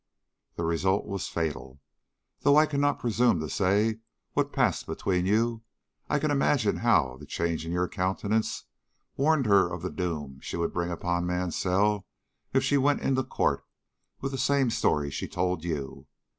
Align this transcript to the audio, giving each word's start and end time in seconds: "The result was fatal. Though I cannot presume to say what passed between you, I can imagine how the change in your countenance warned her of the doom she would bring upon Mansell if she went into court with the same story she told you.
"The 0.55 0.63
result 0.63 1.05
was 1.05 1.27
fatal. 1.27 1.79
Though 2.39 2.57
I 2.57 2.65
cannot 2.65 2.97
presume 2.97 3.39
to 3.39 3.47
say 3.47 3.99
what 4.33 4.51
passed 4.51 4.87
between 4.87 5.27
you, 5.27 5.61
I 6.09 6.17
can 6.17 6.31
imagine 6.31 6.77
how 6.77 7.17
the 7.17 7.27
change 7.27 7.67
in 7.67 7.71
your 7.71 7.87
countenance 7.87 8.63
warned 9.15 9.45
her 9.45 9.71
of 9.71 9.83
the 9.83 9.91
doom 9.91 10.39
she 10.39 10.57
would 10.57 10.73
bring 10.73 10.89
upon 10.89 11.27
Mansell 11.27 12.07
if 12.51 12.63
she 12.63 12.77
went 12.79 13.01
into 13.01 13.23
court 13.23 13.63
with 14.21 14.31
the 14.31 14.39
same 14.39 14.71
story 14.71 15.11
she 15.11 15.27
told 15.27 15.63
you. 15.63 16.07